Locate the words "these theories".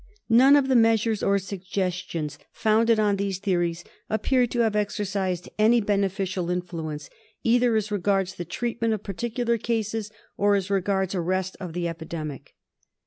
3.17-3.83